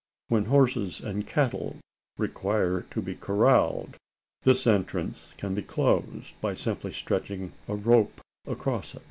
When 0.29 0.45
horses 0.45 0.99
and 0.99 1.27
cattle 1.27 1.75
require 2.17 2.87
to 2.89 3.01
be 3.03 3.13
corralled, 3.13 3.97
this 4.41 4.65
entrance 4.65 5.35
can 5.37 5.53
be 5.53 5.61
closed, 5.61 6.33
by 6.41 6.55
simply 6.55 6.91
stretching 6.91 7.51
a 7.67 7.75
rope 7.75 8.19
across 8.47 8.95
it. 8.95 8.99